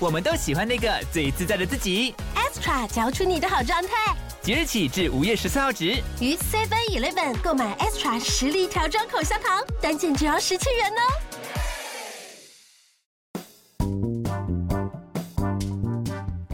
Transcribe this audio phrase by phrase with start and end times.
[0.00, 2.14] 我们都喜欢那个最自在的自己。
[2.36, 4.14] Extra 嚼出你的好状态。
[4.40, 11.27] 即日起至五月十四号止，于 Seven Eleven 购买 Extra 实力调装口香糖，单件只要十七元哦。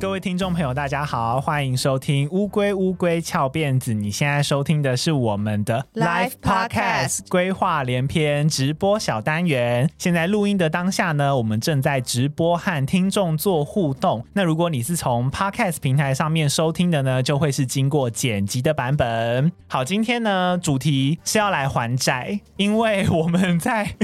[0.04, 3.94] 各位听众朋友，大家好，欢迎收听《乌龟乌龟翘辫子》。
[3.96, 9.90] 你现在收听的是我们的 Live Podcast 规划连篇直播小单元。
[9.96, 14.22] 现在录音的当下呢，我们正在直播和听众做互动。
[14.34, 19.50] 那如果你是从 Podcast 平台上面收听的呢，就会是经过剪辑的版本。
[19.69, 23.94] 好，今天呢，主题是要来还债，因为我们在。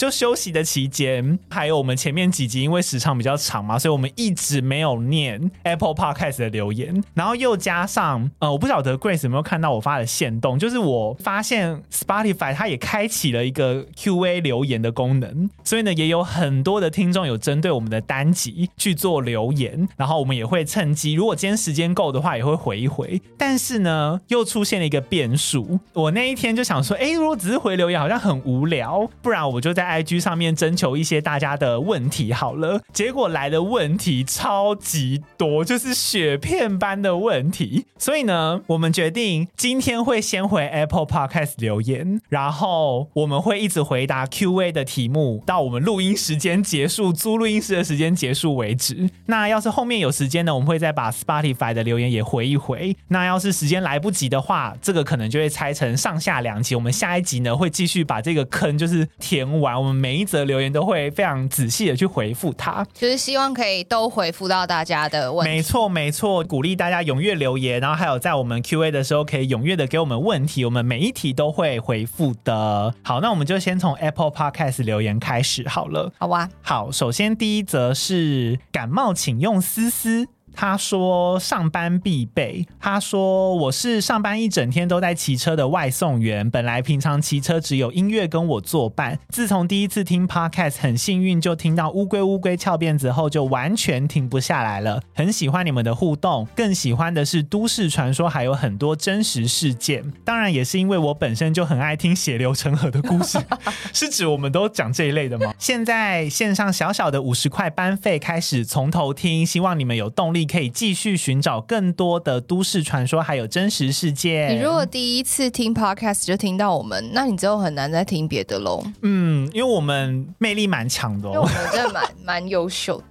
[0.00, 7.04] 就休息的期间，还有我们前面几集因为时长比较长嘛，所以我们一直没有念 Apple Podcast 的留言。
[7.12, 19.86] 然后又加上，呃，我不晓得 Grace 有没有看到我发的线动，就是我发现 Spotify 它也开启了一个 QA 留言的功能，所以呢，也有很多的听众有针对我们的单集去做留言。
[19.98, 23.20] 然后我们也会趁机，如果今天时间够的话，也会回一回。
[23.36, 25.78] 但是呢，又出现了一个变数。
[25.92, 29.89] 我那一天就想说，哎，如果只是回留言，好像很无聊，不然我就在。
[29.90, 37.86] IG 上面征求一些大家的问题好了，结果来的问题超级多，就是雪片般的问题。
[37.98, 49.10] 所以呢，我们决定今天会先回 Apple Podcast 留言，然后我们会一直回答 QA 的题目，到我们录音时间结束、租录音室的时间结束为止。
[49.26, 52.96] 那要是后面有时间呢，我们会再把 Spotify 的留言也回一回。
[53.08, 56.74] 那要是时间来不及的话，这个可能就会拆成上下两集。
[56.74, 59.79] 我们下一集呢，会继续把这个坑就是填完。
[59.80, 65.50] 我们每一则留言都会非常仔细的去回复他，就是希望可以都回复到大家的问题。
[65.50, 72.94] 没错，没错，鼓励大家踊跃留言，然后还有在我们 Q&A 的时候可以踊跃的给我们问题，我们每一题都会回复的。
[73.02, 76.12] 好，那我们就先从 Apple Podcast 留言开始好了。
[76.18, 76.48] 好吧。
[76.62, 80.26] 好，首先第一则是感冒请用思思。
[80.54, 82.66] 他说上班必备。
[82.78, 95.02] 他说我是上班一整天都在骑车的外送员，本来平常骑车只有音乐跟我作伴，自从第一次听 Podcast 很幸运就听到乌龟乌龟翘辫子后，就完全停不下来了。
[95.14, 100.04] 很喜欢你们的互动，更喜欢的是都市传说，还有很多真实事件。
[100.24, 103.38] 当然也是因为我本身就很爱听血流成河的故事，
[103.92, 105.54] 是指我们都讲这一类的吗？
[105.58, 110.39] 现在线上小小的五十块班费开始从头听，希望你们有动力。
[110.46, 114.54] 可以继续寻找更多的都市传说，还有真实事件。
[114.56, 118.82] 你如果第一次听 podcast 就听到我们，那你之后很难再听别的喽。
[119.02, 123.02] 嗯，因为我们魅力蛮强的哦，我们真的蛮蛮优秀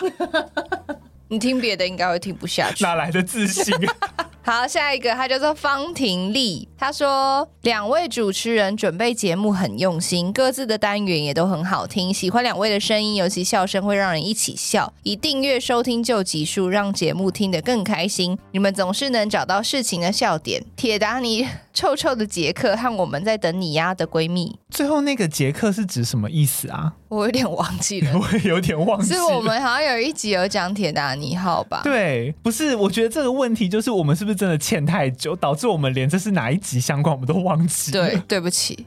[0.00, 0.98] 的。
[1.28, 3.74] 你听别的应该会听不下去，哪来的自信？
[4.44, 14.92] 好，下一个他叫做方婷丽，他说两位主持人准备节目很用心，各自的单元也都很好听，喜欢两位的声音，尤其笑声会让人一起笑。
[15.04, 18.36] 以订阅收听旧集数，让节目听得更开心。
[18.50, 20.64] 你们总是能找到事情的笑点。
[20.74, 26.94] 铁达尼臭臭的杰克和我们在等你呀的闺蜜， 最后那个杰克是指什么意思啊？
[27.08, 29.16] 我有点忘记了，我有点忘记了。
[29.16, 31.82] 是我们好像有一集有讲铁达尼号吧？
[31.84, 38.06] 对，不是，我觉得这个问题就是我们是不是真的欠太久，导致我们连这是哪一集相关我们都忘记了。
[38.06, 38.84] 对，对不起。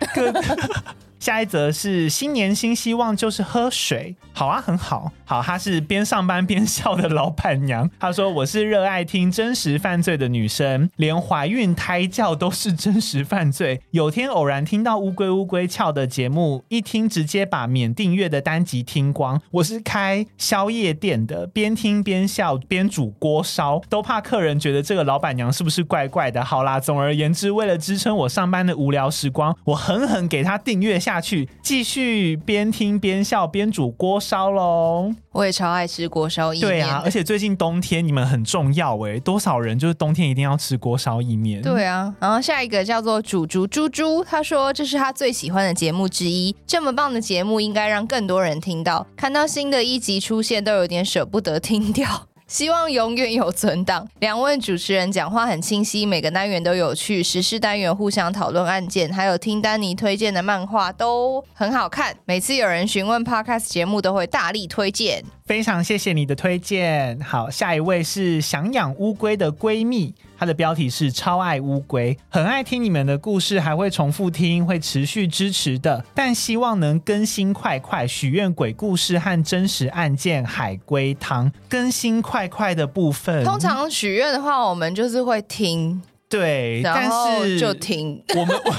[1.20, 4.16] 下一则是新年新希望，就是喝水。
[4.34, 5.12] 好啊，很好。
[5.24, 7.90] 好，她是边上班边笑的老板娘。
[8.00, 13.82] 她说：“我是热爱听真实犯罪的女生，连怀孕胎教都是真实犯罪。
[13.92, 19.42] 有天偶然听到乌龟乌龟翘的节目，一听直接把免订阅的单集听光。
[19.52, 26.44] 我是开宵夜店的，边听边笑边煮锅烧，都怕客人觉得这个老板娘是不是怪怪的。
[26.44, 35.12] 好啦，总而言之，为了支撑我上班的无聊时光，我狠狠给她订阅下。”去继续边听边笑边煮锅烧喽！
[35.32, 36.70] 我也超爱吃锅烧意面。
[36.70, 41.64] 对啊，而且最近冬天你们很重要哎，多少人就是冬天一定要吃锅烧意面？
[41.64, 49.08] 对啊，然后下一个叫做煮竹猪猪，他说这是他最喜欢的节目之一，这么棒的节目应该让更多人听到。
[49.16, 52.28] 看到新的一集出现，都有点舍不得听掉。
[52.48, 54.08] 希望永远有存档。
[54.20, 57.24] 两位主持人讲话很清晰，每个单元都有趣。
[57.24, 62.16] 时事单元互相讨论案件，还有听丹尼推荐的漫画都很好看。
[62.26, 65.24] 每次有人询问 Podcast 节目，都会大力推荐。
[65.46, 67.20] 非常谢谢你的推荐。
[67.22, 76.04] 好，下一位是想养乌龟的闺蜜，她的标题是超爱乌龟，很爱听你们的故事，还会重复听，会持续支持的。
[76.16, 83.44] 但希望能更新快快，许愿鬼故事和真实案件海龟汤更新快快的部分。
[83.44, 86.02] 通常许愿的话，我们就是会听。
[86.36, 88.74] 对，然后但是就停我们我，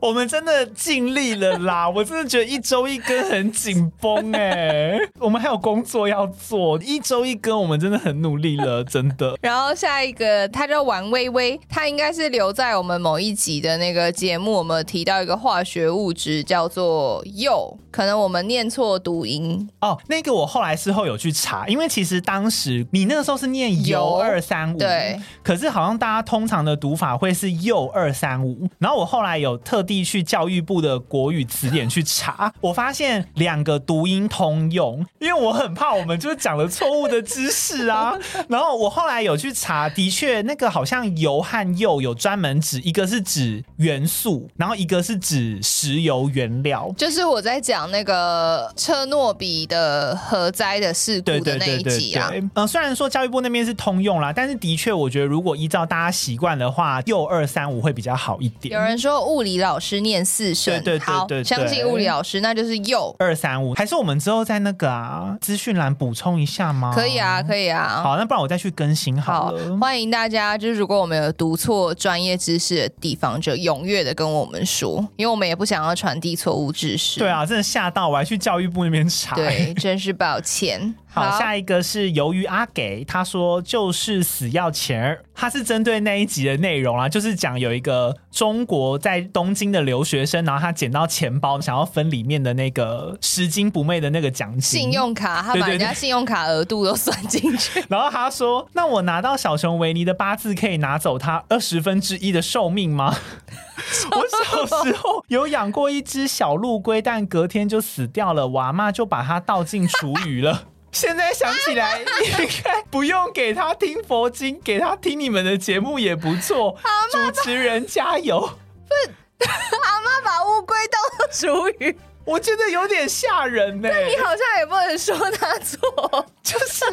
[0.08, 1.88] 我们真的尽力了啦！
[1.88, 9.38] 我真的觉得一周一更很紧绷哎，我们还有工作要做，一周一更我们真的很努力了，真的。
[9.40, 19.98] 然后下一个，他叫王微微，他应该是留在我们某一集的那个节目，我们有提到一个化学物质叫做铀，可能我们念错读音哦。
[20.08, 26.72] 那个我后来事后有去查，因为其实当时你那个时候是念铀二三五，对，可是好像大家通常的。
[26.82, 38.18] 读法会是右二三五，然后我后来有特地去教育部的国语词典去查，我发现两个读音通用，因为我很怕我们就是讲了错误的知识啊。
[38.50, 46.92] 然后我后来有去查，的确那个好像油和铀有专门指，一个是指元素，然后一个是指石油原料。
[46.98, 52.32] 就是我在讲那个车诺比的核灾的事故的那一集啊。
[52.34, 58.74] 嗯、呃，虽然说教育部那边是通用啦，但是的确我觉得如果依照大家习惯的话，铀二三五会比较好一点。
[58.74, 63.74] 有人说物理老师念四声，对对对对，对，相信物理老师，那就是右二三五。
[63.74, 66.92] 还是我们之后在那个啊资讯栏补充一下吗？
[66.94, 68.00] 可以啊，可以啊。
[68.02, 69.70] 好，那不然我再去更新好了。
[69.70, 77.18] 好，欢迎大家，就是如果我们有读错专业知识的地方，就踊跃的跟我们说，因为我们也不想要传递错误知识。
[77.18, 79.34] 对啊，真的吓到我，还去教育部那边查。
[79.34, 80.94] 对，真是抱歉。
[81.12, 103.14] 好，下一个是由于阿给，他说就是死要钱儿，他是针对那一集的内容啊，就是讲有一个中国在东京的留学生，然后他捡到钱包，想要分里面的那个拾金不昧的那个奖金，信用卡，他把人家信用卡额度都算进去， 然后他说，那我拿到小熊维尼的八字，可以拿走他二十分之一的寿命吗？
[104.10, 110.62] 我小时候有养过一只小陆龟，但隔天就死掉了，我阿嬷就把它倒进厨余了。
[110.92, 111.98] 现在想起来，
[112.38, 116.76] 应该不用给他听佛经，给他听你们的节目也不错。
[117.10, 118.38] 主持人加油！
[118.86, 123.88] 不，阿妈把乌龟当做厨余，我觉得有点吓人呢。
[123.88, 126.84] 你好像也不能说他错，就是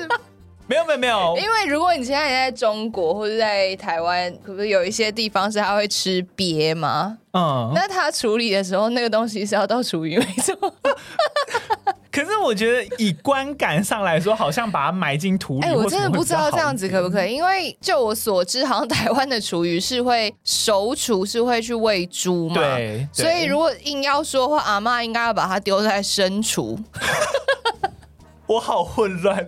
[0.65, 1.37] 没有没有没有。
[1.37, 7.17] 因为如果你现在也在中国或者在台湾，可不是有一些地方是他会吃鳖吗？
[7.33, 10.55] 嗯，那他处理的时候，那个东西是要到厨余，没错。
[12.11, 15.65] 可是我觉得以观感上来说，好像把它埋进土里。
[15.65, 22.55] 哎、欸，我真的不知道这样子可不可以，因为就我所知，好像台湾的厨余是会熟厨，是会去喂猪嘛。
[22.55, 23.07] 对。
[23.13, 26.79] 所以如果硬要说的话，阿妈应该要把它丢在生厨。
[28.47, 29.47] 我好混乱。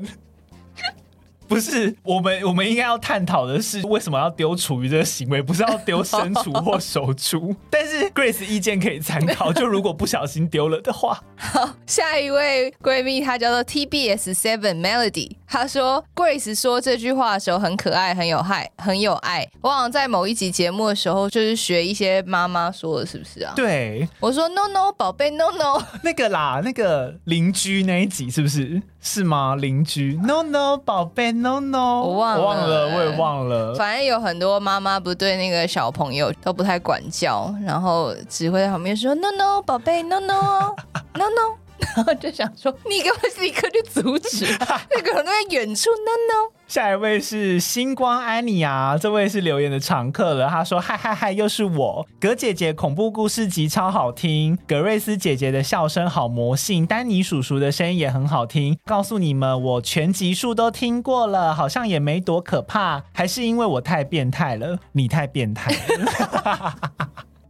[1.52, 7.54] 不是，我们我们应该要探讨的是为什么要丢厨余这个行为，不是要丢生厨或熟厨。
[7.70, 11.22] 但是 Grace 意见可以参考，就如果不小心丢了的话。
[11.36, 19.46] 好，下一位闺蜜她叫做 TBS Seven Melody，她说 Grace 说这句话的时候很可爱，很有害，很有爱。
[19.60, 23.52] 我好像在某一集节目的时候，就是学一些妈妈说的，是不是啊？
[23.54, 28.82] 对，我说 No No 宝贝 No No 那个啦，那个邻居那一集是不是？
[29.02, 29.58] 是吗？
[29.58, 33.76] 邻居？No No，宝贝，No No，我忘了，我忘了，我也忘了。
[33.76, 40.76] 反正有很多妈妈不对那个小朋友都不太管教，然后只会在旁边说 No No，宝贝，No No，No
[41.16, 41.58] No，, no
[41.96, 44.46] 然后就想说你给我立刻去阻止，
[44.92, 46.52] 那个人都在远处 No No。
[46.68, 50.48] 下一位是星光安妮啊，这位是留言的常客了。
[50.48, 58.78] 他说：“嗨嗨嗨，又是我，葛姐姐恐怖故事集超好听，葛瑞斯姐姐的笑声好魔性，丹尼叔叔的声音也很好听。
[58.86, 66.76] 告诉你们，我全集数都听过了，好像也没多可怕，还是因为我太变态了，你太变态了。”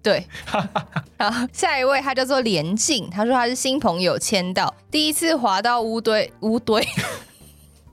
[0.03, 0.25] 对，
[1.17, 6.85] 然后，下一位他叫做连静，他说他是新朋友签到，第一次滑到乌堆乌堆。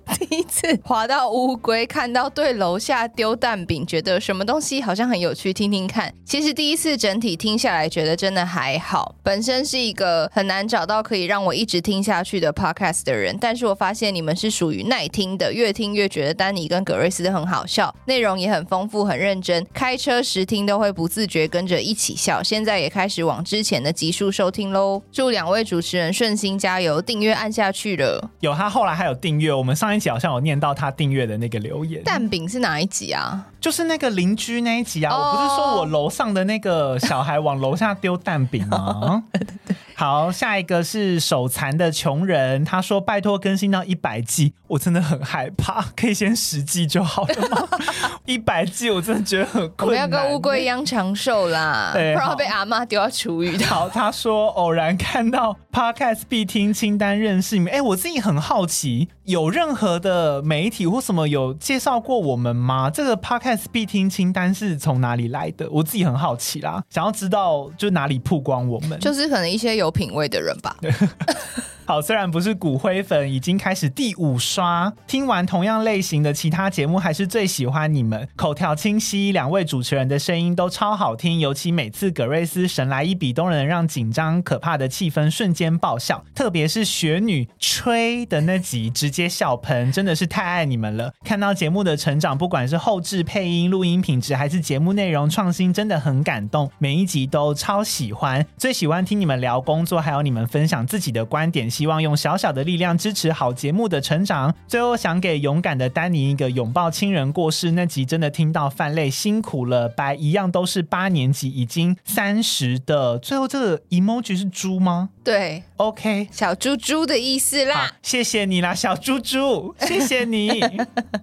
[0.19, 6.13] 第一次滑到乌龟，看到对楼下丢蛋饼，觉得什么东西好像很有趣，听听看。
[6.25, 9.15] 其实第一次整体听下来，觉得真的还好。
[9.23, 19.67] 本身是一个很难找到可以让我一直听下去的 podcast 的人，但是我发现你们是属于耐听的，越听越觉得丹尼跟格瑞斯很好笑，内容也很丰富，很认真。
[19.75, 22.43] 开车时听都会不自觉跟着一起笑。
[22.43, 25.03] 现在也开始往之前的集数收听喽。
[25.13, 28.31] 祝两位主持人顺心加油，订阅按下去了。
[28.41, 29.98] 有他后来还有订阅，我们上一。
[30.11, 32.03] 好像有念到他订阅的那个留言。
[32.05, 33.47] 蛋饼是哪一集啊？
[33.61, 35.13] 就是那个邻居那一集啊。
[35.13, 35.21] Oh.
[35.21, 39.25] 我不是说我楼上的那个小孩往楼下丢蛋饼吗？
[39.99, 47.69] 好，下一个是手残的穷人，他说拜托更新到一百季，我真的很害怕， 可以先十季就好了吗？
[48.25, 49.87] 一百季我真的觉得很困难。
[49.87, 53.67] 我们要跟乌龟一样长寿啦，对不然会被阿妈丢到厨余的。
[53.67, 62.89] 好，他说偶然看到 Podcast 必听清单认识你们，哎，我自己很好奇，有任何的媒体或什么有介绍过我们吗？
[62.89, 65.69] 这个 Podcast 必听清单是从哪里来的？
[65.71, 70.77] 我自己很好奇啦，想要知道就哪里曝光我们，就是可能一些有有品味的人吧。
[71.89, 74.93] 好，虽然不是骨灰粉，已经开始第五刷。
[75.07, 78.29] 听完同样类型的其他节目，还是最喜欢你们。
[78.37, 86.23] 口条清晰，两位主持人的声音都超好听，尤其每次葛瑞斯神来一笔，都能让紧张可怕的气氛瞬间爆笑。
[86.35, 91.15] 特别是雪女吹的那集，直接笑喷，真的是太爱你们了。
[91.25, 96.71] 看到节目的成长，不管是后制配音、录音品质，还是节目内容创新，真的很感动。
[96.77, 101.67] 每一集都超喜欢，最喜欢听你们聊工作，还有你们分享自己的观点。
[101.79, 104.53] 希望用小小的力量支持好节目的成长。
[104.67, 109.89] 最后想给勇敢的丹尼一个拥抱，亲人过世那集真的听到泛泪，辛苦了。
[109.89, 113.17] 白一样都是八年级，已经三十的。
[113.17, 115.11] 最后这个 emoji 是猪吗？
[115.29, 117.93] 对，OK，小猪猪的意思啦。
[118.01, 120.49] 谢谢你啦，小猪猪， 谢谢你。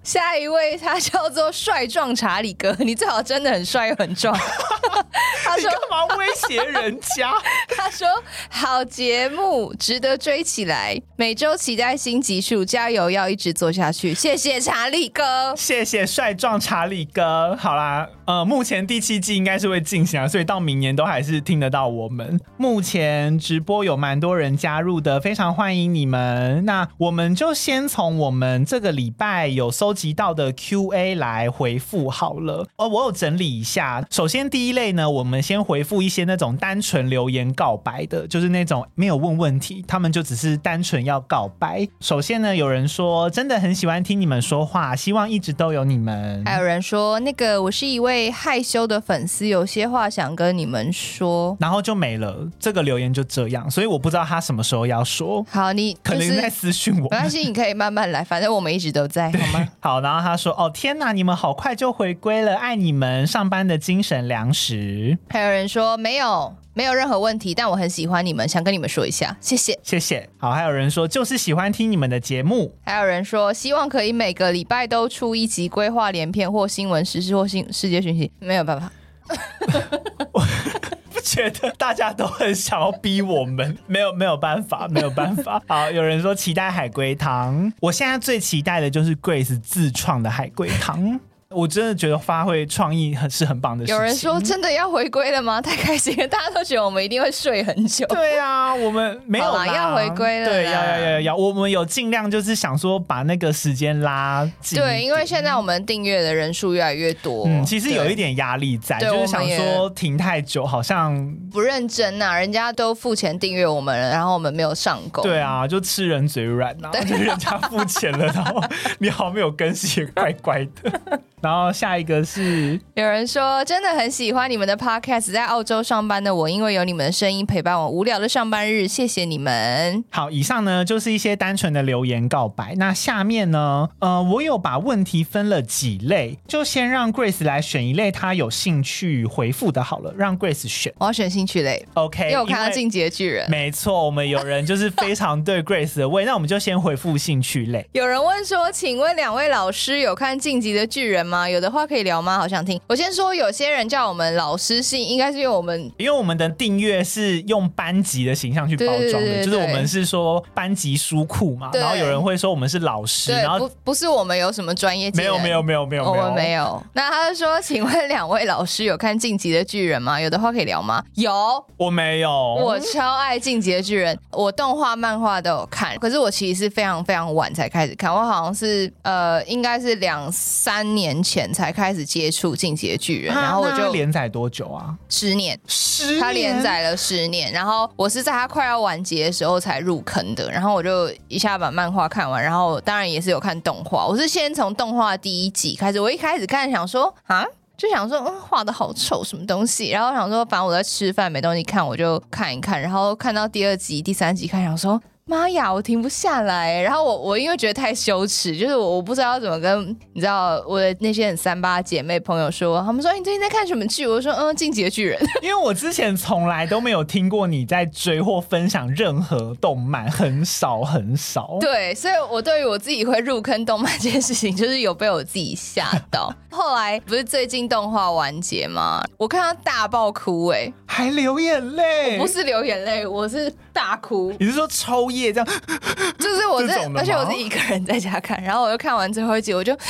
[0.04, 4.32] 下一位他叫做帅壮查理哥， 你最好真的很帅又很壮。
[5.42, 7.32] 他说干嘛威胁人家？
[7.76, 8.06] 他说
[8.48, 10.36] 好节目值得追。
[10.46, 14.14] 起来，每周期待新集数，加油，要一直做下去。
[14.14, 17.56] 谢谢查理哥，谢谢帅壮查理哥。
[17.56, 22.38] 好啦，呃，目前第七季应该是会进行啊，所以到明年都还是听得到我们。
[22.56, 26.64] 目前直播有蛮多人加入的，非常欢迎你们。
[26.64, 32.64] 那我们就先从我们这个礼拜有收集到的 Q&A 来回复好了。
[32.76, 40.36] 哦，我有整理一下，首先第一类呢，我们先回复一些那种单纯留言告白的，就是那种没有问问题，他们就只。
[40.36, 41.88] 是单纯要告白。
[41.98, 46.44] 首先呢，有人说真的很喜欢听你们说话，希望一直都有你们。
[46.44, 52.46] 还有人说，那个我是一位害羞的粉丝，有些话想跟你们说，然后就没了。
[52.60, 55.44] 这个留言就这样，所以我不知道他什么时候要说。
[55.50, 59.68] 好，你、就是、可能在私讯我，没关系，你可以慢慢来，反正我们一直都在，好吗？
[59.80, 65.18] 好，然后他说，哦天哪，你们好快就回归了，爱你们，上班的精神粮食。
[65.30, 66.54] 还有人说没有。
[66.76, 70.28] 没有任何问题，但我很喜欢你们，想跟你们说一下，谢谢，谢谢。
[70.36, 78.92] 好，还有人说就是喜欢听你们的节目，还有人说希望可以每个礼拜都出一集规划连篇或新闻时事或新世界讯息，没有办法。
[81.26, 85.60] 觉得大家都很想要逼我们， 没有没有办法，没有办法。
[85.66, 91.18] 好，有人说期待海龟汤，我现在最期待的就是 Grace 自创的海龟汤。
[91.50, 93.94] 我真的觉得发挥创意很是很棒的事情。
[93.94, 95.60] 有人说真的要回归了吗？
[95.60, 98.04] 太开心了，大家都觉得我们一定会睡很久。
[98.08, 100.46] 对啊，我们没有啦，要回归了。
[100.46, 104.76] 对，要要要要，我们有尽量就是想说把那个时间拉近。
[104.76, 115.22] 对，因为现在我们订阅的人数越来越多，嗯，其实有一点压力在，就是想说停太久好像不认真呐，人家都付钱订阅我们了，然后我们没有上钩。
[115.22, 118.60] 对啊，就吃人嘴软呐，就 人家付钱了，然后
[118.98, 121.20] 你好没有更新，也怪怪的。
[121.46, 130.02] 然后下一个是有人说真的很喜欢你们的 podcast，在澳洲上班的我，因为有你们的声音陪伴我无聊的上班日，谢谢你们。
[130.10, 132.74] 好，以上呢就是一些单纯的留言告白。
[132.78, 140.92] 那下面呢，呃，我有把问题分了几类，就先让 Grace 来选一类她有兴趣回复的，好了，让 Grace 选。
[140.98, 143.48] 我要选兴趣类，OK，因为我看到进击的巨人。
[143.48, 147.88] 没错，我们有人就是非常对 Grace 的胃，那我们就先回复兴趣类。
[147.92, 151.35] 有人问说，请问两位老师有看进击的巨人吗？
[151.48, 152.38] 有的话可以聊吗？
[152.38, 152.80] 好想听。
[152.86, 161.70] 我先说，有些人叫我们老师信，应该是因为我们因为我们的订阅是用班级的形象去包装的，就是我们是说班级书库嘛。
[161.74, 165.10] 然后有人会说我们是老师，然后不不是我们有什么专业？
[165.10, 166.82] 没有没有没有没有，我们没有。
[166.92, 170.20] 那他就说，请问两位老师有看《进击的巨人》吗？
[170.20, 171.02] 有的话可以聊吗？
[171.14, 171.32] 有，
[171.76, 172.30] 我没有。
[172.30, 181.46] 我超爱《进击的巨人》，我动画、漫画都有看，可是我其实是非常非常晚才开始看，我好像是呃，应该是两三年前。
[181.56, 184.94] 才开始接触《进击的巨人》，然后我就连载多久啊？
[185.08, 187.50] 十年，十年，他连载了十年。
[187.50, 194.06] 然后我是在他快要完结的时候才入坑的，然后我就一下把漫画看完，然后当然也是有看动画。
[194.06, 197.42] 我是先从动画第一集开始，我一开始看想说啊，
[197.78, 199.88] 就想说嗯，画的好丑，什么东西？
[199.88, 202.78] 然后想说反正我在吃饭没东西看，我就看一看。
[202.78, 205.00] 然后看到第二集、第三集，看想说。
[205.28, 206.80] 妈呀，我停不下来。
[206.80, 214.06] 然后我我因为觉得太羞耻，就是我我不知道怎么跟你知道我的那些很三八姐妹朋友说，他们说你最近在看什么剧？
[214.06, 215.20] 我说嗯，进击的巨人。
[215.42, 221.56] 因为我之前从来都没有听过你在追或分享任何动漫，很少很少。
[221.60, 226.32] 对，所以我对于我自己会入坑动漫这件事情，就是有被我自己吓到。
[226.52, 229.02] 后来不是最近动画完结吗？
[229.18, 232.16] 我看到大爆哭哎、欸，还流眼泪？
[232.16, 234.32] 不是流眼泪，我是大哭。
[234.38, 235.48] 你是说抽夜这样？
[236.18, 239.76] 就是我是，而且我是一个人在家看，然后我就看完最后一集，我就。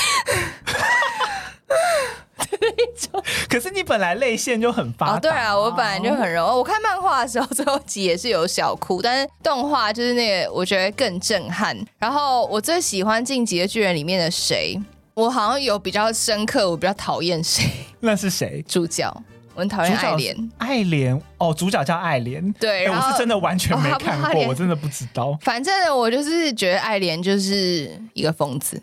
[3.48, 6.44] 可是你本来泪腺就很发达、啊，哦，对啊，我本来就很柔。
[6.46, 11.76] 我看漫画的时候， 最后集也是有小哭，但是动画就是那个，我觉得更震撼。
[11.98, 14.78] 然后我最喜欢《进击的巨人》里面的谁？
[15.14, 17.64] 我好像有比较深刻，我比较讨厌谁？
[18.00, 18.62] 那是谁？
[18.68, 19.10] 主角，
[19.56, 20.50] 我很讨厌爱莲。
[20.58, 22.52] 爱莲哦，主角叫爱莲。
[22.60, 25.36] 对、欸，我是真的完全没看过，哦、我真的不知道。
[25.40, 28.80] 反正我就是觉得爱莲就是一个疯子。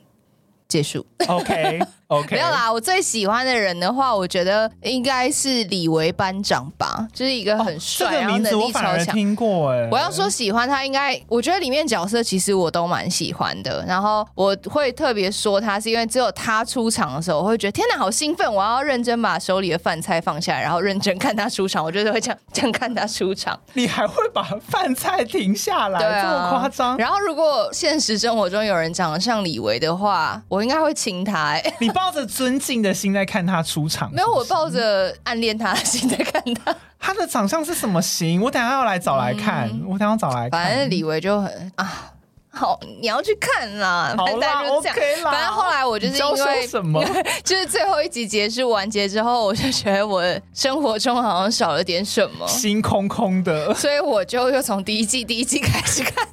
[0.68, 1.06] 结束。
[1.27, 1.80] OK
[2.13, 2.72] OK，没有啦。
[2.72, 9.05] 我最喜欢的人的话，我觉得应该是李维班长吧，就是一个很帅，然后能力超强。
[9.13, 9.88] 听过哎。
[9.91, 13.86] 我要说喜欢他，应该我觉得里面角色其实我都蛮喜欢的。
[13.88, 18.51] 然后我会特别说他，是因为只有他出场的时候，我会觉得天哪，好兴奋！
[18.51, 21.84] 我要认真把手里的饭菜放下来，然后认真看他出场。
[21.84, 23.60] 我觉得会这样 这样看他出场。
[23.74, 26.00] 你还会把饭菜停下来？
[26.00, 26.98] 对啊，这么夸张？
[26.98, 30.63] 然后如果现实生活中有人长得像李维的话，我。
[30.63, 31.60] 应该会亲他！
[31.79, 34.12] 你抱着尊敬的心在看他出场？
[34.12, 36.75] 没有，我抱着暗恋他的心在看他。
[37.00, 38.41] 他的长相是什么型？
[38.41, 39.69] 我等下要来找来看。
[39.69, 40.51] 嗯、我等下要找来看。
[40.51, 42.12] 反正李维就很啊，
[42.50, 44.13] 好，你要去看啦。
[44.17, 45.31] 好啦， OK 啦。
[45.31, 47.01] 反正后来我就是因为什么？
[47.43, 50.22] 就是最后一集结束完结之后，我就觉得我
[50.53, 53.74] 生活中好像少了点什么，心空空的。
[53.74, 56.27] 所以我就又从第一季第一季开始看。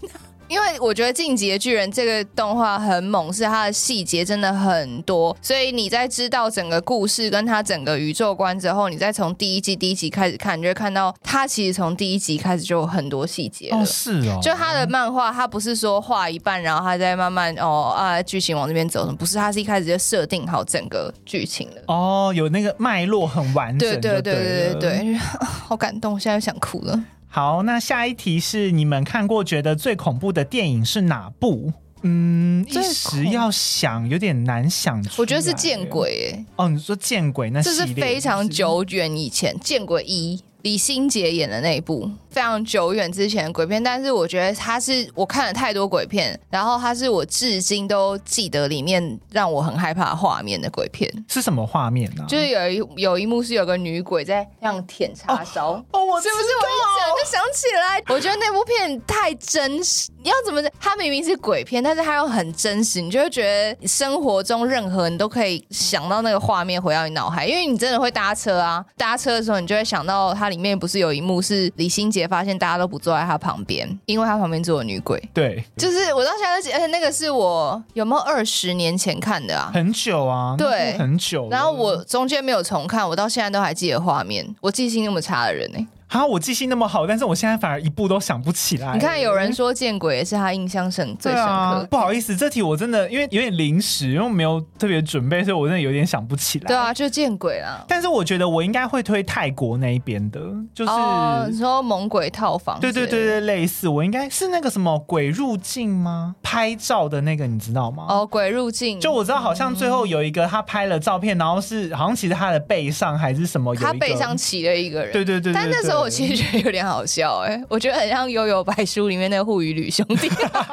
[0.50, 13.78] 因为我觉得《进击的巨人》这个动画很猛，是它的细节真的很多，所以你在知道整个故事跟它整个宇宙观之后，你再从第一季第一集开始看，你就会看到它其实从第一集开始就有很多细节了。
[13.78, 14.40] 哦，是哦。
[14.42, 21.82] 就它的漫画，它不是说画一半，然后它再慢慢哦啊剧情往这边走，不是，它是一开始就设定好整个剧情的。
[21.86, 23.88] 哦，有那个脉络很完整。
[23.88, 25.14] 对对对对对对，
[25.46, 27.00] 好感动，现在想哭了。
[27.32, 31.72] 好，那下一题是你们看过觉得最恐怖的电影是哪部？
[32.02, 35.00] 嗯，一时要想有点难想。
[35.16, 36.44] 我觉得是见鬼哎。
[36.56, 37.62] 哦，你说见鬼那？
[37.62, 40.42] 这是非常久远以前见鬼一。
[40.62, 51.10] 李心洁演的那一部非常久远之前的鬼片，但是我觉得他是我看了太多鬼片，然后他是我至今都记得里面让我很害怕画面的鬼片。
[51.28, 52.26] 是什么画面呢？
[52.28, 55.70] 就是有一有一幕是有个女鬼在这样舔叉烧。
[55.70, 58.02] 哦，哦，我是不是我想起来？
[58.14, 60.10] 我觉得那部片太真实。
[60.22, 60.70] 你要怎么讲？
[60.78, 70.50] 它明明是鬼片，但是它又很真实，你就会觉得生活中任何你都可以想到那个画面回到你脑海，因为你真的会搭车啊， 搭车的时候你就会想到它。
[70.50, 75.16] 里面不是有一幕是李心洁发现大家都不坐在他旁边，因为他旁边坐了女鬼。
[75.32, 79.70] 对，就是我到现在都记得，而且那个是我有没有二十年前看的啊？
[79.72, 81.48] 很久啊，对，很久。
[81.52, 84.44] 然后我中间没有重看，我到现在都还记得画面。
[84.60, 85.86] 我记性那么差的人呢、欸？
[86.12, 88.92] 好，我记性那么好，但是我现在反而一步都想不起来。
[88.94, 91.48] 你看，有人说见鬼也是他印象深最深刻。
[91.48, 91.86] 啊。
[91.88, 96.66] 不好意思，这题我真的因为有点临时，因为没有特别准备，所以我真的有点想不起来。
[96.66, 97.84] 对啊，就见鬼了。
[97.86, 100.40] 但是我觉得我应该会推泰国那一边的，
[100.74, 102.80] 就是、哦、你说猛鬼套房。
[102.80, 103.86] 对对对对，类似。
[103.86, 106.34] 我应该是那个什么鬼入境吗？
[106.42, 108.06] 拍照的那个你知道吗？
[108.08, 108.98] 哦，鬼入境。
[108.98, 115.12] 就我知道，好像最后有一个他拍了照片，然后是好像其实他的背上还是什么，他背上骑了一个人。
[115.12, 116.80] 对对对，对，对，对，但那时候我其实觉得有点。
[116.90, 120.28] 好笑哎、欸，我觉得很像《悠悠白书》里面那个护羽吕兄弟。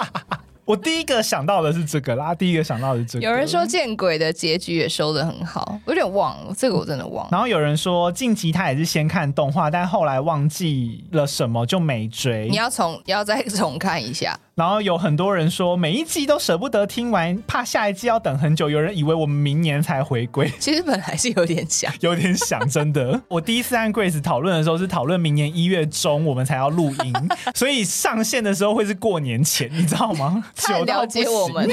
[0.66, 3.26] 我第一个想到的是这个啦，第一个想到的是这个。
[3.26, 7.30] 有人说《见鬼》的结局也收的很好，我有点忘了这个，我真的忘了。
[7.32, 12.48] 然后有人说《近期》他也是先看动画，但后来忘记了什么就没追。
[12.50, 14.40] 你要重，要再重看一下。
[14.58, 18.72] 然后有很多人说每一季都舍不得听完，怕下一季要等很久。
[18.72, 23.22] 有人以为我们明年才回归， 其实本来是有点想， 有点想，真的。
[23.30, 27.14] 我第一次和 Grace 讨论的时候是讨论明年一月中我们才要录音，
[27.54, 30.44] 所以上线的时候会是过年前，你知道吗？
[30.56, 31.70] 太了解我们。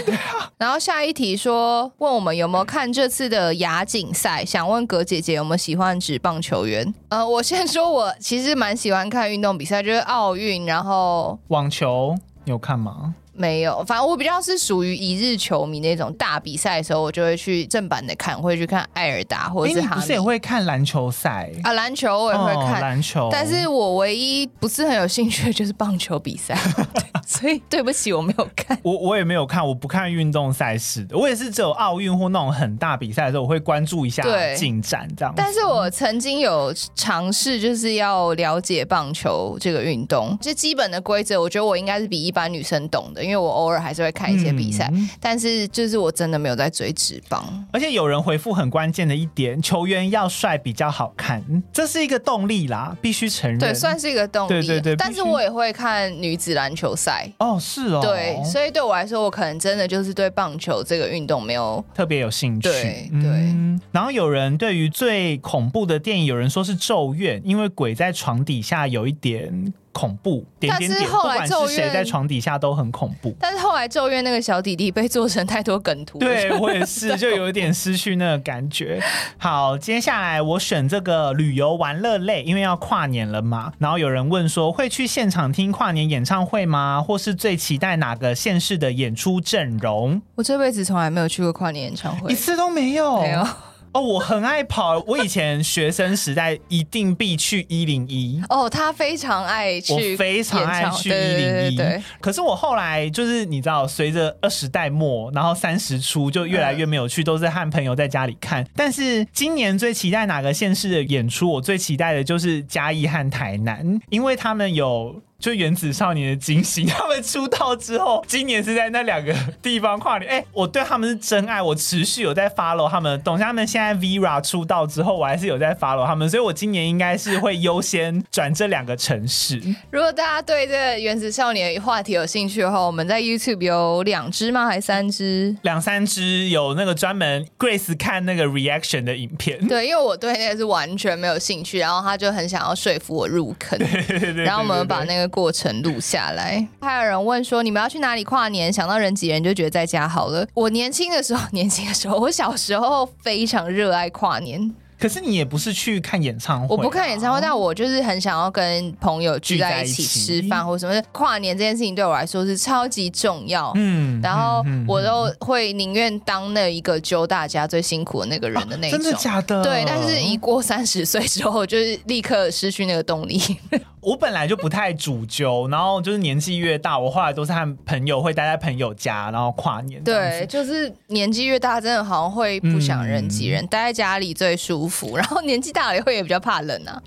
[0.58, 6.94] 然后下一题说问我们有没有看这次的亚锦赛，想问葛姐姐有没有喜欢职棒球员？
[7.08, 12.14] 呃，我先说我其实蛮喜欢看运动比赛，就是奥运，然后网球。
[12.44, 13.14] 你有看吗？
[13.36, 19.96] 没有，反正我比较是属于一日球迷那种，大比赛的时候我就会去正版的看，会去看艾尔达或者是哈。
[19.96, 21.72] 你不是也会看篮球赛啊？
[21.72, 26.56] 篮球我也会看篮、哦、球，但是我唯一不是很有兴趣的就是棒球比赛，
[27.26, 28.78] 所以对不起我没有看。
[28.82, 34.22] 我我也没有看，我不看运动赛事的，我也是只有奥运或那种很大比赛的时候我会关注一下
[34.54, 35.34] 进展这样。
[35.36, 47.44] 但是我曾经有尝试就是要了解棒球这个运动，这基本的规则，我觉得我应该是比一般女生懂的，因为我偶尔还是会看一些比赛，嗯，但是就是我真的没有在追职棒。
[47.72, 53.58] 而且有人回复很关键的一点，球员要帅比较好看，这是一个动力啦，必须承认。
[53.58, 54.48] 对，算是一个动力。
[54.48, 57.28] 对对对，但是我也会看女子篮球赛。
[57.38, 58.00] 哦，是哦。
[58.02, 62.68] 对，所以对我来说，我可能真的就是对棒球这个运动没有特别有兴趣。
[62.68, 63.80] 对对，嗯。
[63.92, 69.72] 然后有人对于最恐怖的电影，有人说是《咒怨》，因为鬼在床底下有一点。
[69.94, 73.34] 恐怖点点点，但是后来咒怨，不管是谁在床底下都很恐怖。
[73.40, 79.00] 但是后来咒怨那个小弟弟被做成太多梗图，对 我也是，就有一点失去那个感觉。
[79.38, 83.72] 好，接下来我选这个旅游玩乐类，因为要跨年了嘛。
[83.78, 87.00] 然后有人问说，会去现场听跨年演唱会吗？
[87.00, 90.20] 或是最期待哪个县市的演出阵容？
[90.34, 93.22] 我这辈子从来没有去过跨年演唱会，一次都没有。
[93.22, 93.46] 没有。
[93.94, 94.98] 哦，我很爱跑。
[95.06, 98.42] 我以前学生时代一定必去一零一。
[98.48, 102.02] 哦，他非常爱去，我非常爱去一零一。
[102.20, 108.66] 可是我后来就是你知道，随着二十代末，然后三十初，就越来越没有去，都是和朋友在家里看。
[108.74, 111.48] 但是今年最期待哪个县市的演出？
[111.48, 115.22] 我最期待的就是嘉义和台南，因为他们有。
[115.38, 120.30] 就原子少年的惊喜，他们出道之后，今年是在那两个地方跨年。
[120.30, 123.20] 哎、欸，我对他们是真爱，我持续有在 follow 他们。
[123.22, 129.60] 懂他们现在 Vera 出道之后，我还是有在 follow 他们，所以我今年应该是会优先转这两个城市。
[129.90, 134.66] 如果大家对这个原子少年话题有兴趣的话，我们在 YouTube 有两支吗？
[134.66, 135.54] 还是三支？
[135.62, 139.66] 两三支，有那个专门 Grace 看那个 reaction 的影片。
[139.66, 143.78] 对，因为我对那个是完全没有兴趣，然后他就很想要说服我入坑。
[144.44, 145.23] 然后我们把那个。
[145.28, 148.72] 过程录下来，还有人问说，你们要去哪里跨年？
[148.72, 150.46] 想到人挤人就觉得在家好了。
[150.54, 154.74] 我年轻的时候， 年轻的时候，我小时候非常热爱跨年。
[155.04, 160.94] 可是你也不是去看演唱会，啊，我不看演唱会，但我就是很想要跟朋友聚在一起吃饭或什么。
[161.12, 168.98] 跨年这件事情对我来说是超级重要，嗯，然后我都会宁愿当那一个揪大家最辛苦的那个人的那种。
[168.98, 169.62] 啊、真的假的？
[169.62, 173.38] 对，但是一过三十岁之后，就是立刻失去那个动力。
[174.00, 180.02] 我本来就不太主揪，然后就是年纪越大，我后来都是和朋友会待在朋友家，然后跨年。
[180.04, 184.93] 对，就是年纪越大，真的好像会不想人挤人，嗯，待在家里最舒服。
[185.16, 187.02] 然后年纪大了以后也比较怕冷啊。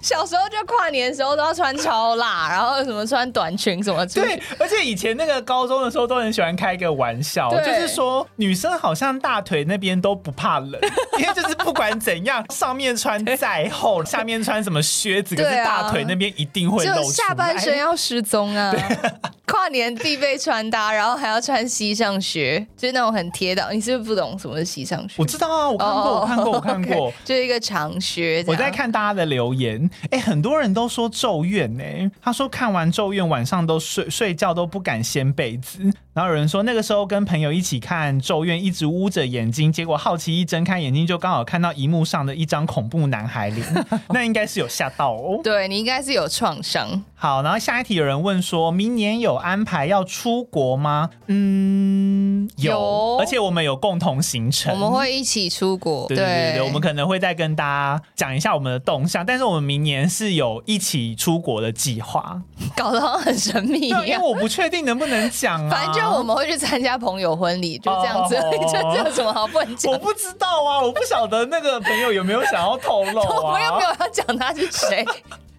[0.00, 4.04] 小时候就跨年的时候都要穿超辣，然后什么穿短裙什么。
[4.06, 10.80] 对，而且以前那个高中的时候都很喜欢开一个玩笑，就是说女生好像大腿那边都不怕冷，
[11.18, 18.74] 因为就是不管怎样，上面穿再厚，下面穿什么靴子，可是大腿那边一定会露出来，就下半身要失踪啊。
[19.46, 23.68] 跨年必备穿搭，然后还要穿膝上靴，就是那种很贴的。
[23.72, 25.16] 你是不是不懂什么是膝上靴？
[25.18, 27.12] 我知道啊，我看过，oh, 我看过，我看过.
[27.24, 28.44] 就是一个长靴。
[28.46, 29.89] 我在看大家的留言。
[30.10, 32.10] 哎、欸，很多人都说咒怨呢、欸。
[32.22, 35.80] 他说看完咒怨晚上都睡睡觉都不敢掀被子。
[36.12, 45.40] 然后有人说那个时候跟朋友一起看咒怨，一直捂着眼睛，结果好奇一睁开眼睛就刚好看到荧幕上的一张恐怖男孩脸， 那应该是有吓到哦。
[45.42, 47.04] 对，你应该是有创伤。
[47.14, 51.10] 好，然后下一题有人问说明年有安排要出国吗？
[51.28, 56.08] 嗯，有，有，而且我们有共同行程，我们会一起出国。
[56.08, 62.40] 对，我们可能会再跟大家讲一下我们的动向，但是我们明年是有一起出国的计划，
[62.76, 65.70] 搞得好像很神秘一样，因为我不确定能不能讲啊。
[65.70, 69.92] 反正就我们会去参加朋友婚礼，就这样子，哦、 就这有什么好不能讲？
[69.92, 73.28] 我不知道啊，我不晓得那个朋友有没有想要透露啊？
[73.52, 75.04] 我又没有要讲他是谁。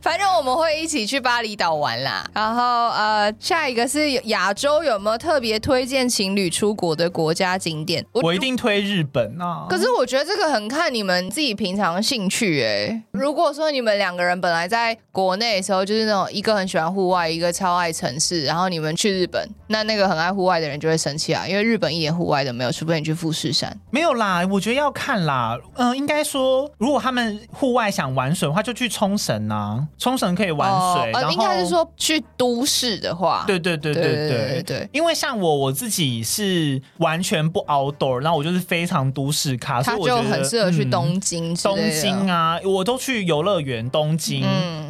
[0.01, 8.03] 反正我们会一起去巴厘岛玩啦，然后呃，下一个是亚洲有没有特别推荐情侣出国的国家景点？
[8.13, 9.67] 我，我一定推日本啊！
[9.69, 13.03] 可是我觉得这个很看你们自己平常的兴趣哎。
[13.11, 23.79] 如果说你们两个人本来在国内的时候就是那种一个很喜欢户外，一个超爱城市，然后你们去日本，那那个很爱户外的人就会生气啊，因为日本一点户外都没有，除非你去富士山。
[23.91, 25.55] 没有啦，我觉得要看啦。
[25.75, 29.87] 嗯、呃，应该说如果他们户外想玩水的话，就去冲绳啊。
[30.01, 34.89] 冲绳可以玩水，呃，应该是说去都市的话，对对对对对对对。
[34.91, 41.55] 因为像我我自己是完全不 outdoor，然后我就是非常都市咖，所以我就很适合去东京。
[41.57, 44.43] 东京啊，我都去游乐园，东京，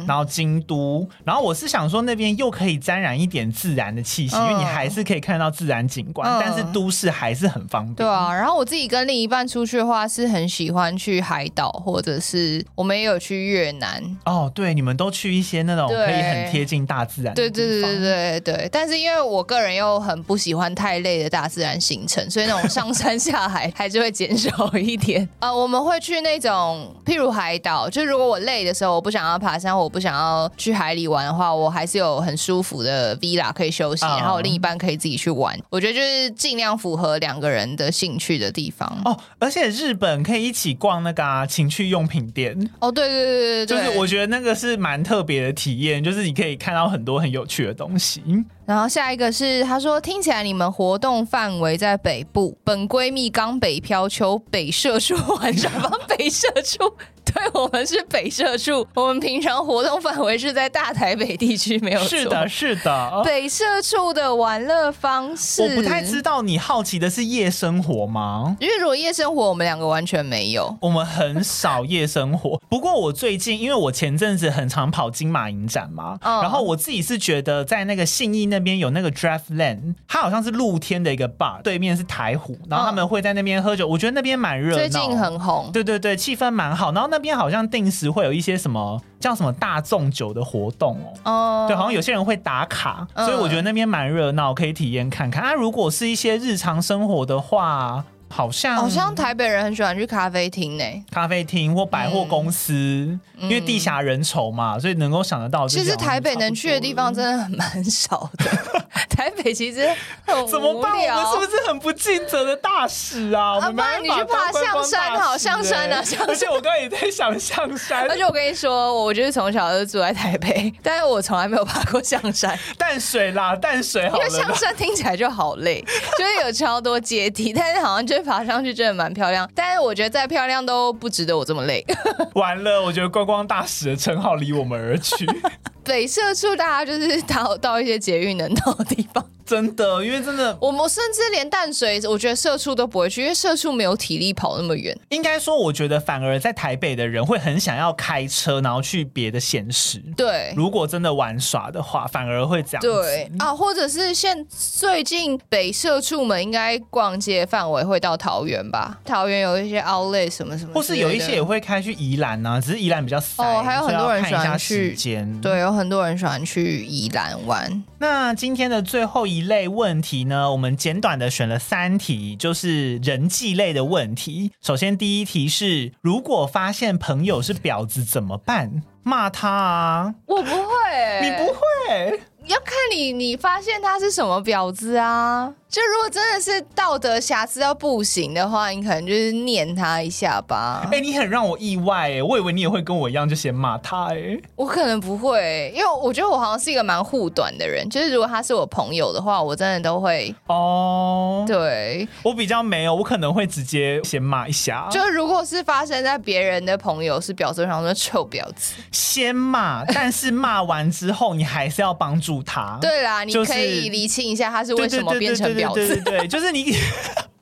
[0.06, 7.96] 然后京都，然后我是想说那边又可以沾染一点自然的气息，因为你还是可以看到自然景观，但是都市还是很方便。
[7.96, 14.02] 对啊，然后我自己跟另一半出去的话，是很喜欢去海岛，或者是我们也有去越南。
[14.24, 17.42] 哦，对，你们都去一些那种可以很贴近大自然的。
[17.42, 18.68] 对对对对对对。
[18.70, 25.28] 但是因为我个人又很不喜欢太累的大自然行程，所以那种上山下海 还是会减少一点。
[25.40, 35.58] 啊、 呃，我们会去那种，譬如海岛，就如果我累的时候，我不想要爬山，我不想要去海里玩的话，我还是有很舒服的 villa 可以休息，然后我另一半可以自己去玩。
[35.70, 39.18] 我觉得就是尽量符合两个人的兴趣的地方哦。
[39.38, 48.22] 而且日本可以一起逛那个、啊、情趣用品店哦，对对对对对，就是我觉得那个是蛮蛮特别的体验，就是你可以看到很多很有趣的东西。
[48.66, 56.94] 然后下一个是他说，听起来你们活动范围在北部，本闺蜜刚北漂，求北社出玩耍，帮北社出。
[57.34, 62.08] 对，我们是北社处，我们平常活动范围是在大台北地区，没有错。
[62.08, 63.22] 是的，是的。
[63.24, 66.42] 北社处的玩乐方式，我不太知道。
[66.42, 68.56] 你好奇的是夜生活吗？
[68.60, 72.60] 因为如果夜生活，我们两个完全没有，我们很少夜生活。
[72.68, 85.70] 不过我最近，因为我前阵子很常跑金马影展嘛，嗯、然后我自己是觉得在那个信义那边有那个 Draftland，它好像是露天的一个 bar，对面是台湖，然后他们会在那边喝酒，我觉得那边蛮热闹，最近很红。
[85.72, 86.92] 对对对，气氛蛮好。
[86.92, 95.42] 然后那边好像定时会有一些什么叫什么大众酒的活动哦，对，好像有些人会打卡，所以我觉得那边蛮热闹，可以体验看看。
[95.42, 98.04] 啊，如果是一些日常生活的话。
[98.32, 105.68] 好像好像台北人很喜欢去咖啡厅呢，咖啡厅或百货公司，嗯、因为地下人稠嘛，所以能够想得到。
[105.68, 108.50] 其实台北能去的地方真的很蛮少的。
[109.10, 109.86] 台北其实
[110.26, 110.46] 很。
[110.48, 110.92] 怎么办？
[110.92, 113.58] 我们是不是很不尽责的大使啊？
[113.60, 116.28] 啊，不然你去爬象山好，象山啊，象山。
[116.28, 118.08] 而且我刚刚也在想象山。
[118.08, 122.58] 而且我跟你说，我就是从小就住在台北，但是我从来没有爬过象山。
[122.78, 124.16] 淡水啦，淡水好。
[124.16, 125.84] 因为象山听起来就好累，
[126.18, 128.21] 就是有超多阶梯，但是好像就。
[128.24, 131.84] 爬上去真的蛮漂亮，但是我觉得再漂亮都不值得我这么累。
[132.34, 135.26] 完了，我觉得观光大使的称号离我们而去。
[135.84, 139.24] 北社处大家就是到到一些捷运能到的地方。
[139.44, 144.96] 真的，因为真的，我们甚至连淡水，我觉得社畜都不会去，因为社畜没有体力跑那么远。
[145.08, 149.98] 应该说，我觉得反而在台北的人会很想要开车，然后去别的县市。
[150.16, 152.80] 对，如果真的玩耍的话，反而会这样。
[152.80, 158.98] 对啊，或者是现最近北社畜们应该逛街范围会到桃园吧？
[159.04, 163.42] 桃园有一些 outlet 什么什么，或是有一些也会开去宜兰啊，只是宜兰比较少。
[163.42, 164.96] 哦，还有很多人喜欢去，
[165.40, 167.84] 对，有很多人喜欢去宜兰玩。
[167.98, 174.52] 那今天的最后一类问题呢，我们简短的选了三题，就是人际类的问题。
[174.60, 178.82] 首先，第一题是：如果发现朋友是婊子怎么办？
[179.04, 180.14] 骂他啊？
[180.26, 182.20] 我不会，你不会？
[182.46, 185.52] 要看你，你发现他是什么婊子啊？
[185.72, 190.86] 就如果真的是道德瑕疵到不行的话，你可能就是念他一下吧。
[190.92, 194.38] 哎、欸，你很让我意外哎，我以为你也会跟我一样就先骂他哎。
[194.54, 197.88] 我可能不会，因为我觉得我好像是一个蛮护短的人。
[197.88, 201.42] 就是如果他是我朋友的话，我真的都会哦。
[201.48, 204.86] 对，我比较没有，我可能会直接先骂一下。
[204.90, 212.76] 就如果是发生在别人的朋友是婊子，我想说臭婊子，先骂，但是骂完之后你还是要帮助他。
[212.82, 216.74] 对啦，你可以厘清一下他是为什么变成对对对，就是你，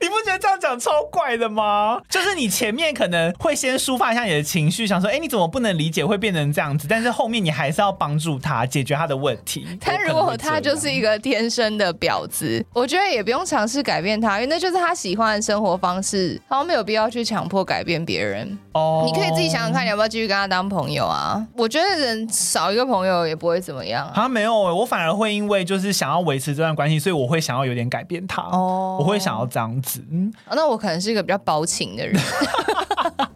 [0.01, 2.01] 你不觉得这样讲超怪的吗？
[2.09, 6.87] 就是你前面可能会先抒发一下你的情绪，想说，哎，你怎么不能理解会变成这样子？
[6.89, 9.67] 但是后面你还是要帮助他解决他的问题。
[9.79, 18.57] 但如果他就是一个天生的婊子，我觉得也不用尝试改变他，因为那就是他喜欢的生活方式，好像没有必要去强迫改变别人。
[18.73, 21.45] 哦，你可以自己想想看，你要不要继续跟他当朋友啊？
[21.55, 24.13] 我觉得人少一个朋友也不会怎么样啊。
[24.15, 28.41] 他没有，我反而会因为就是想要维持这段关系，所以我会想要有点改变他。
[28.41, 29.90] 哦，我会想要这样子。
[30.11, 32.19] 嗯，那我可能是一个比较薄情的人。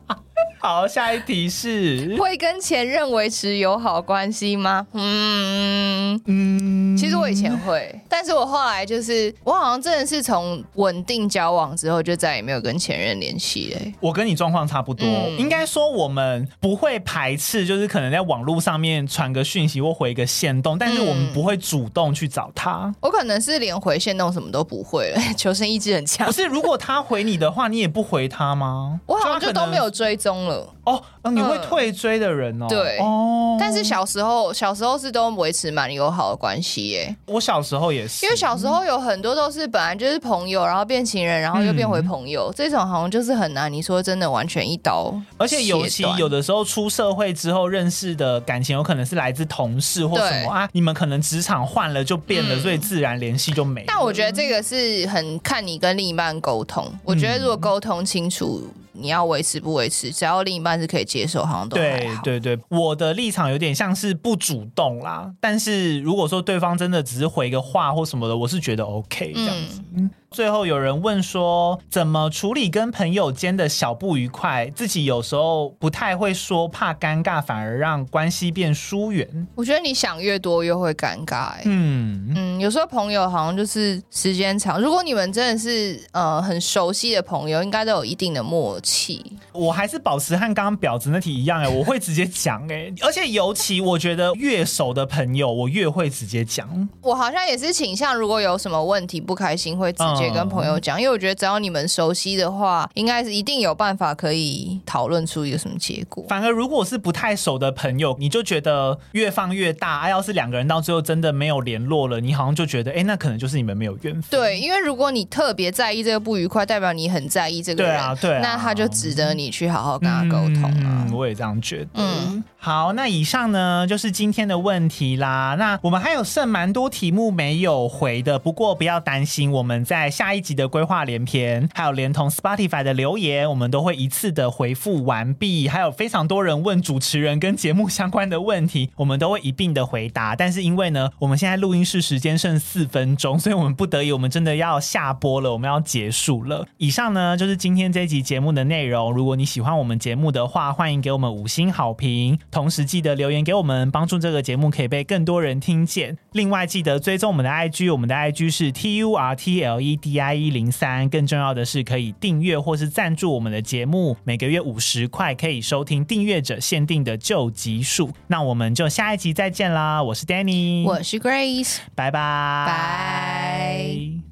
[0.65, 4.87] 好，下一题是会跟前任维持友好关系吗？
[4.93, 13.93] 嗯嗯，其实我以前会，但是我后来就是我好像真的是从稳定交往之后就再也没有跟前任联系嘞。
[13.99, 22.91] 我跟你状况差不多，嗯、应该说我们不会排斥，就是可能在网络上面传个讯息或回个线动，但是我们不会主动去找他。
[23.01, 26.25] 我可能是连回线动什么都不会了， 求生意志很强。
[26.25, 28.99] 不是，如果他回你的话，你也不回他吗？
[29.05, 30.54] 我好像就都没有追踪了。
[30.55, 30.73] 了。
[30.85, 32.67] 哦，你会退追的人哦？
[32.69, 33.57] 对哦。
[33.59, 37.15] 但是小时候，小时候是都维持蛮友好的关系耶。
[37.25, 43.71] 我小时候也是，因为小时候有很多都是本来就是朋友，然后变情人，然后又变回朋友，嗯、这种好像就是很难。
[43.71, 45.13] 你说真的，完全一刀。
[45.37, 53.85] 而且尤其有的时候出社会之后认识的感情，有可能是来自同事或什么啊，你们可能职场换了就变了，嗯、所以自然联系就没了。
[53.87, 56.87] 但我觉得这个是很看你跟另一半沟通。
[57.03, 58.69] 我觉得如果沟通清楚。
[58.97, 61.75] 你要维持不维持，只要另一半是可以接受，好像都。
[61.75, 69.81] 对对对，我的立场有点像是不主动啦，但是如果说对方真的只是回个话或什么的，我是觉得 OK 这样子。
[69.95, 74.69] 嗯最后有人问说，怎么处理跟朋友间的小不愉快？
[74.75, 79.47] 自己有时候不太会说，怕尴尬，反而让关系变疏远。
[79.55, 81.53] 我觉得你想越多，越会尴尬。
[81.63, 89.37] 嗯嗯，有时候朋友好像就是时间长，如果你们真的是呃很熟悉的朋友，应该都有一定的默契。
[89.53, 96.89] 我还是保持和刚刚婊子那题一样哎，我会直接讲哎，而且尤其我觉得越熟的朋友，我越会直接讲。
[97.01, 100.24] 我好像也是倾向，如果有什么问题不开心，会直接。
[100.31, 106.25] 跟朋友讲，因为我觉得只要你们熟悉的话，应该是一定有办法可以讨论出一个什么结果。
[106.27, 109.85] 反而如果是不太熟的朋友，你就觉得越放越大。
[109.95, 114.23] 啊，要是两个人到最后真的没有联络了，你好像就觉得，哎，那可能就是你们没有缘分。
[114.29, 121.05] 对，因为如果你特别在意这个不愉快，代表你很在意这个人，对啊，对啊，那他就值得你去好好跟他沟通啊。
[121.07, 121.87] 嗯，我也这样觉得。
[121.93, 125.55] 嗯，好，那以上呢就是今天的问题啦。
[125.57, 135.67] 那我们还有剩蛮多题目没有回的，不过不要担心，我们在下一集的规划连篇，还有连同 Spotify 的留言，我们都会一次的回复完毕。
[135.67, 140.33] 还有非常多人问主持人跟节目相关的问题，我们都会一并的回答。
[140.33, 146.65] 但是因为呢，我们现在录音室时间剩四分钟，所以我们不得已，我们真的要下播了，我们要结束了。
[146.77, 149.11] 以上呢就是今天这一集节目的内容。
[149.11, 156.17] 如果你喜欢我们节目的话，欢迎给我们五星好评，同时记得留言给我们，帮助这个节目可以被更多人听见。
[156.31, 168.11] 另外记得追踪我们的 IG，我们的 IG 是 T U R T L E D I E 零三，更重要的是可以订阅或是赞助我们的节目，每个月五十块可以收听订阅者限定的旧集数。
[168.27, 170.03] 那我们就下一集再见啦！
[170.03, 174.24] 我是 Danny，我是 Grace，拜拜，拜。